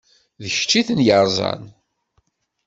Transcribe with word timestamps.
D 0.41 0.43
kečč 0.55 0.71
i 0.79 0.81
ten-yeṛẓan. 0.87 1.63